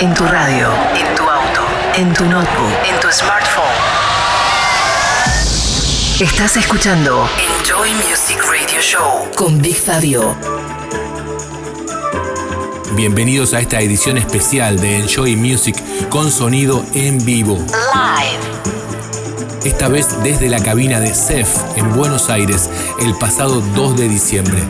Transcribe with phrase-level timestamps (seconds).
[0.00, 1.60] En tu radio, en tu auto,
[1.96, 3.64] en tu notebook, en tu smartphone.
[6.20, 7.28] Estás escuchando
[7.58, 10.36] Enjoy Music Radio Show con Big Fabio.
[12.94, 15.74] Bienvenidos a esta edición especial de Enjoy Music
[16.10, 17.56] con sonido en vivo.
[17.56, 18.38] Live.
[19.64, 22.70] Esta vez desde la cabina de CEF en Buenos Aires
[23.00, 24.62] el pasado 2 de diciembre.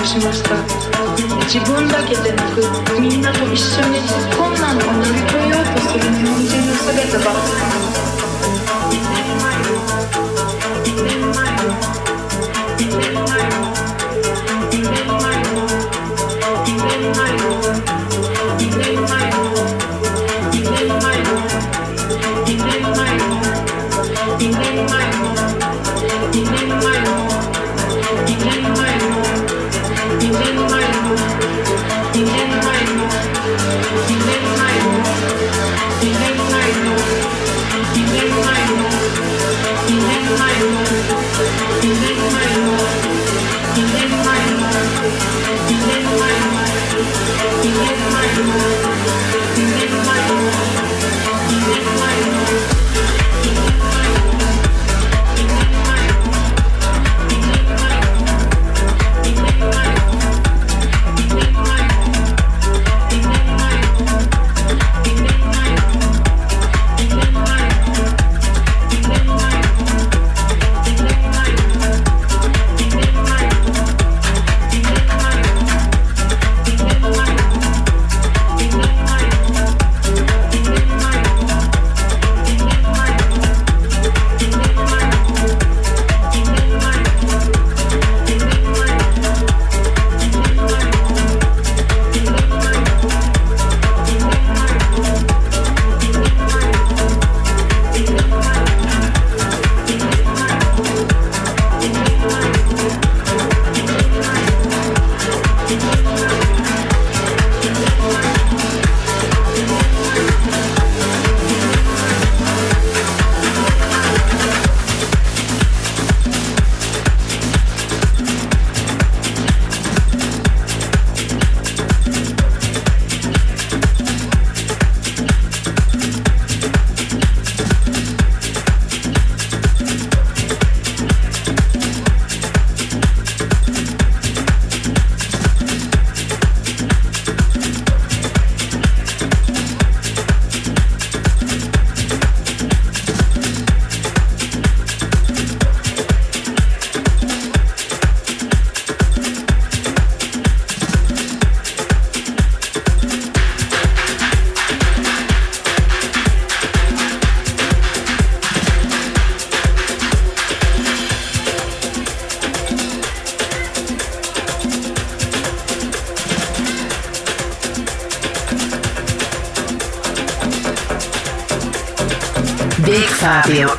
[0.00, 0.30] をしま
[1.48, 2.62] 自分だけでなく
[3.00, 3.98] みんなと一緒に
[4.36, 7.28] 困難を乗り越えようとする日本人の姿が。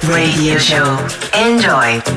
[0.10, 0.98] Radio Show.
[1.34, 2.09] Enjoy.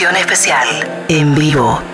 [0.00, 1.04] Edición especial.
[1.10, 1.89] En vivo.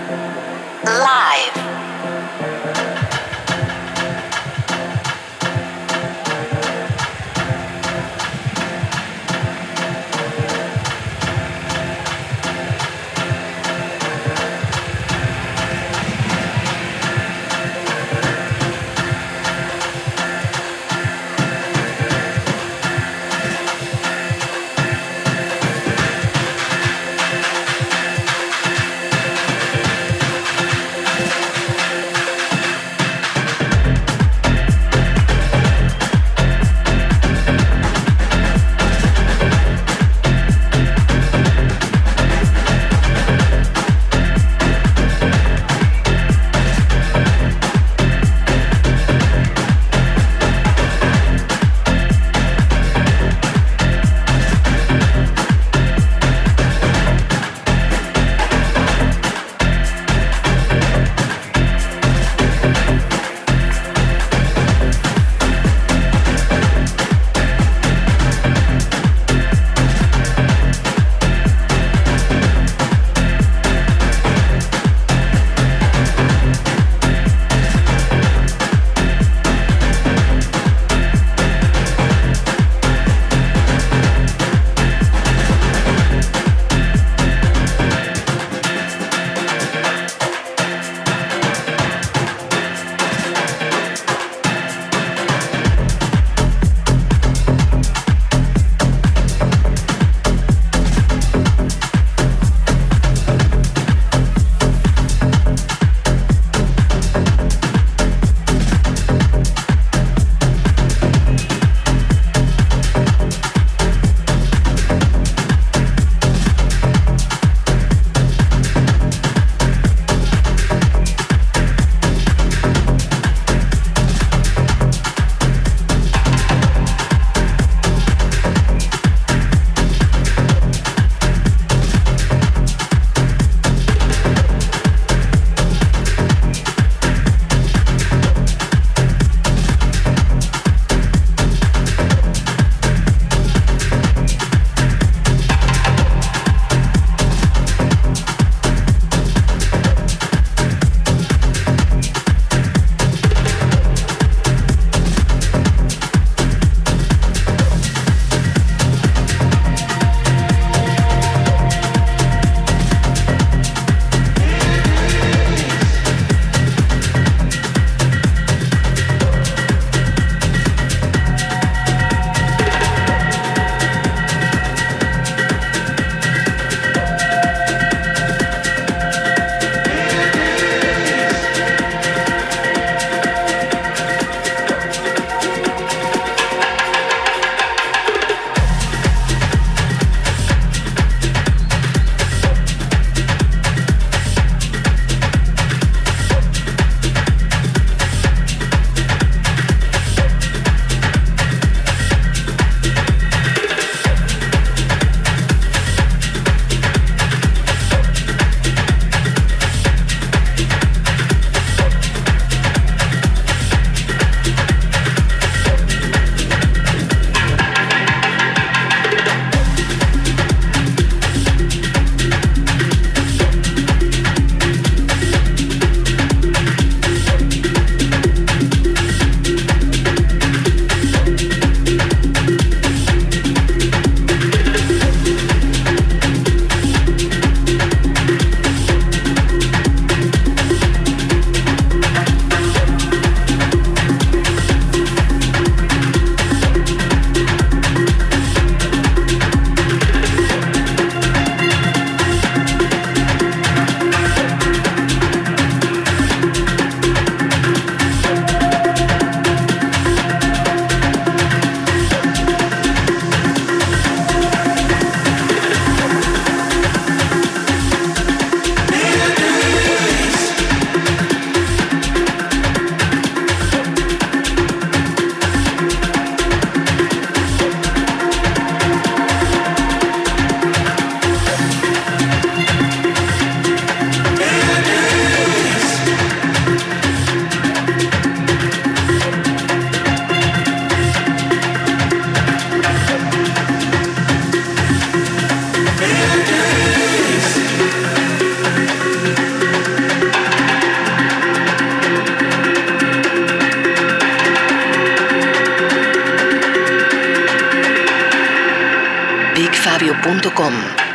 [310.27, 311.06] tunoto.com.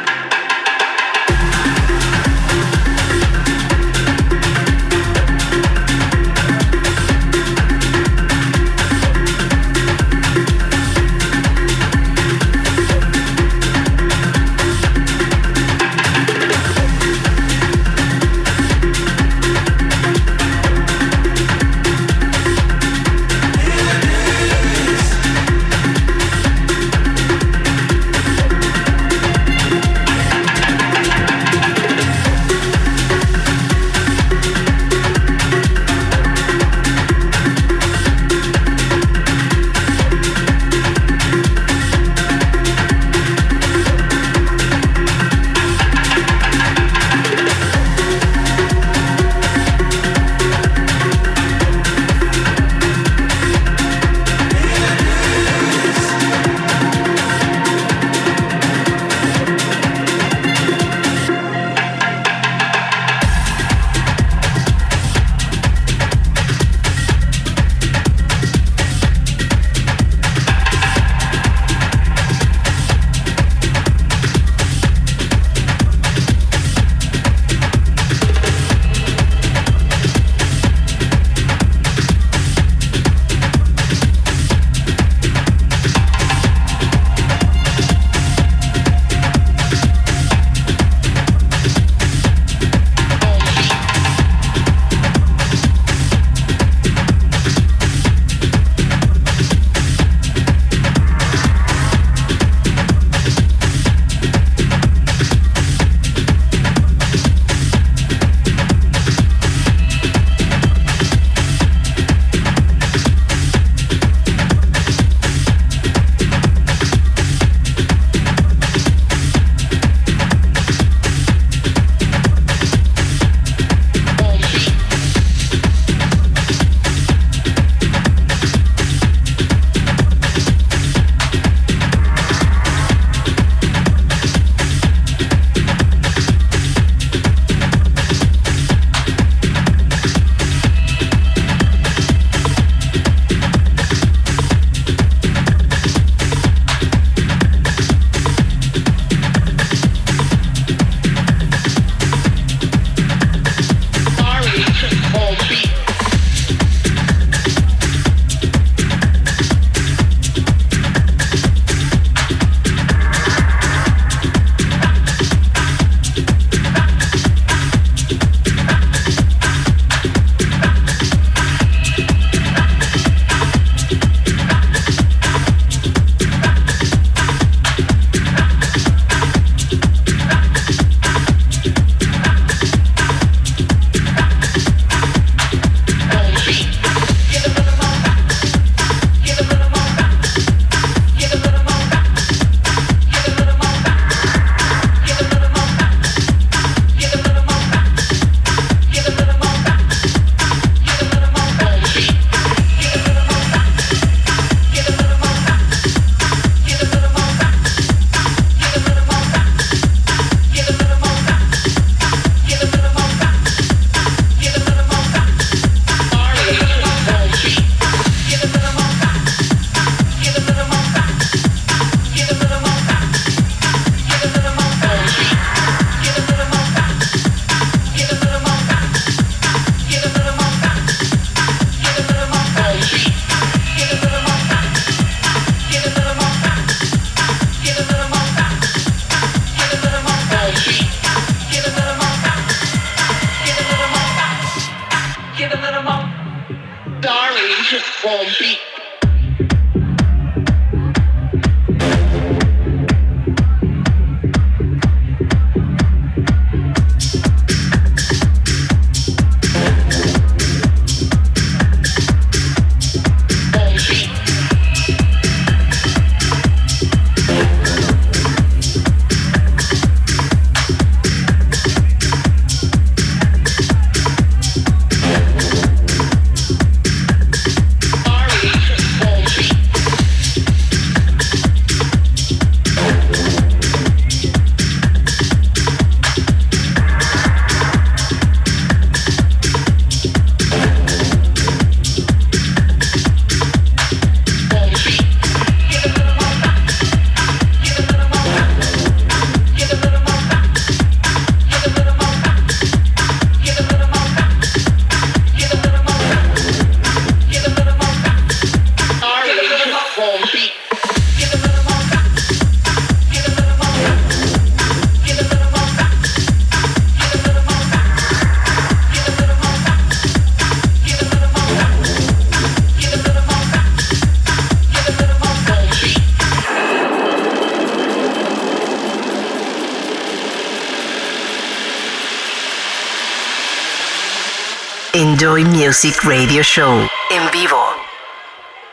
[335.11, 336.87] Enjoy Music Radio Show.
[337.09, 337.59] En vivo.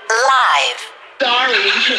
[0.08, 0.80] Live.
[1.18, 1.98] Darling,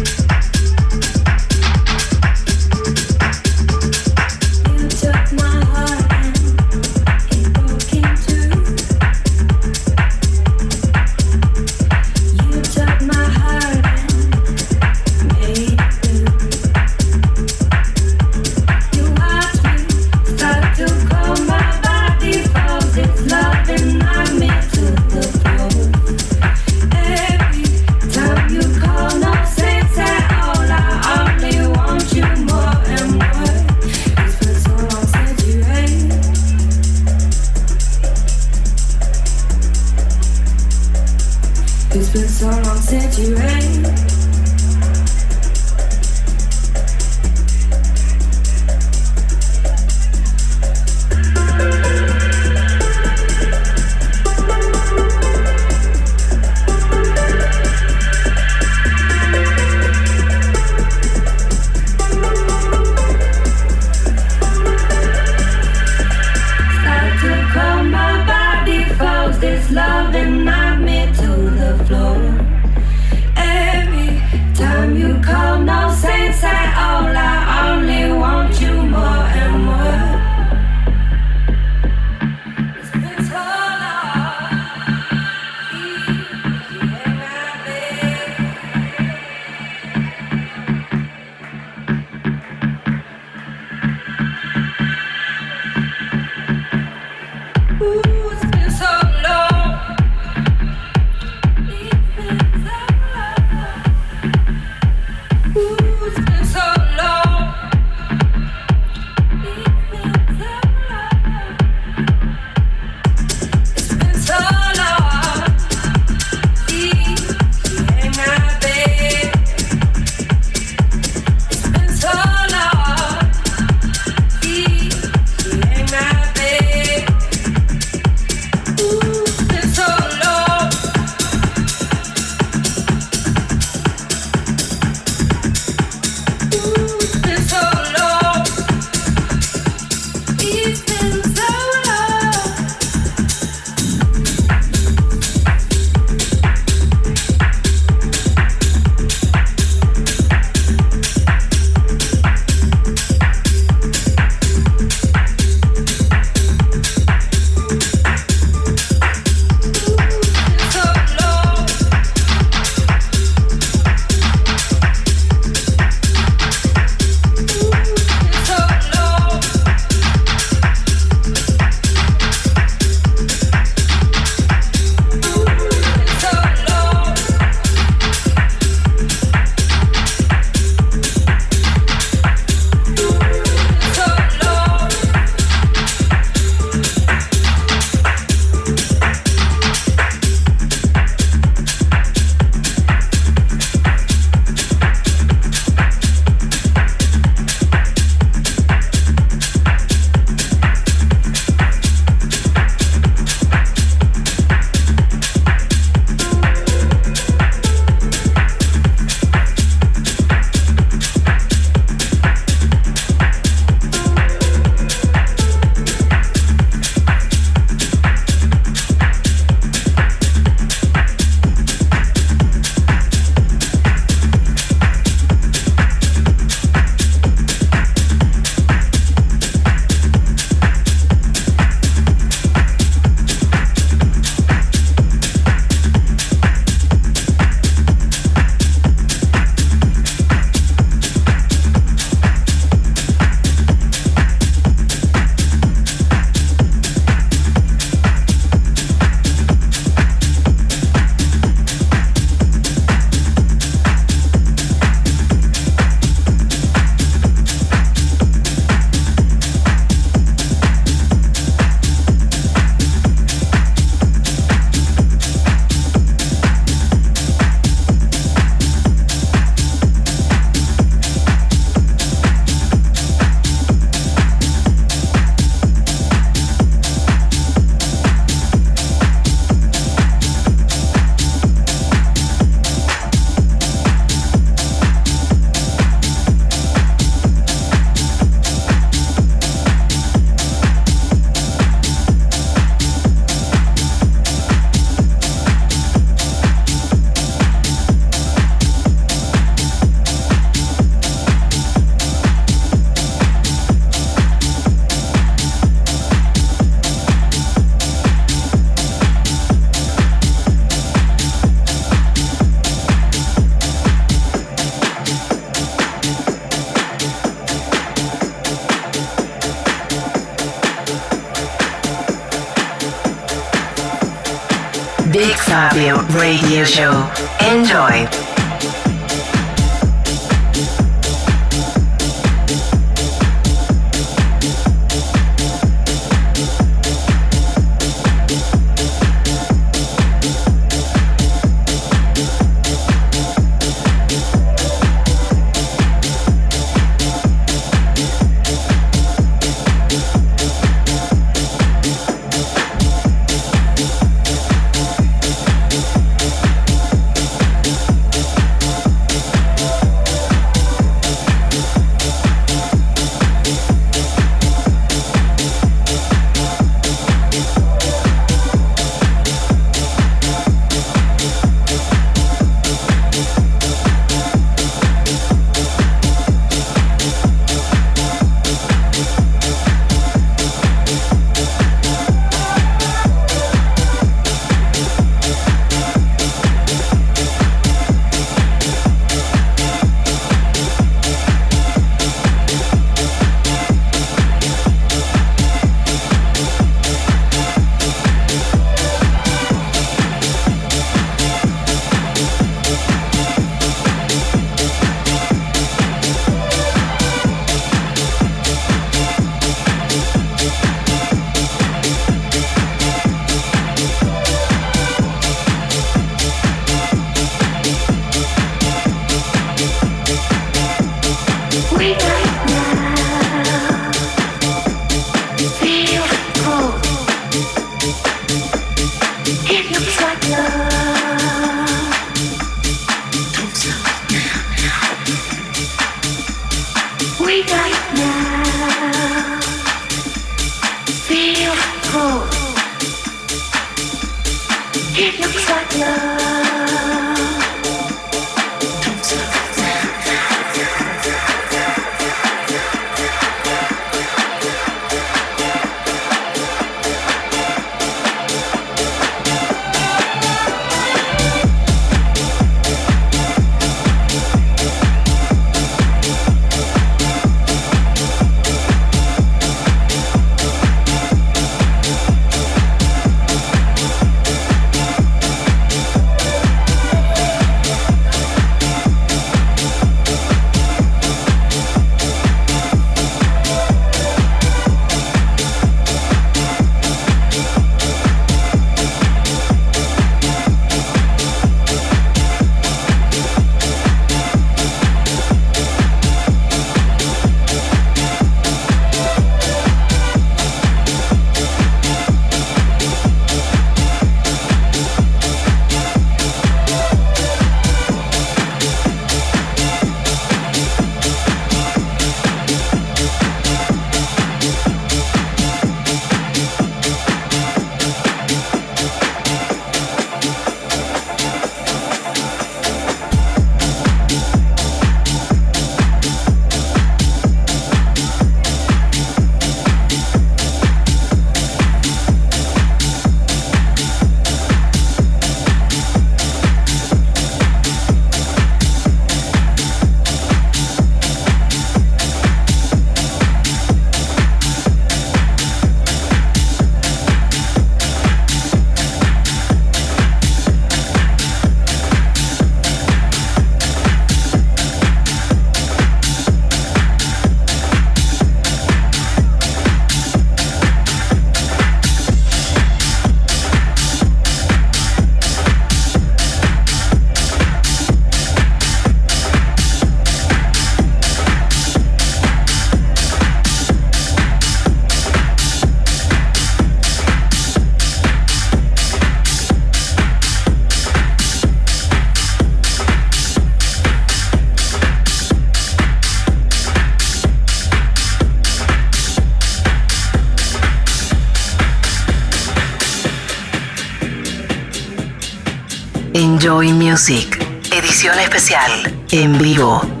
[596.43, 597.37] Enjoy Music,
[597.71, 598.71] edición especial,
[599.11, 600.00] en vivo.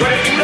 [0.00, 0.43] Wait,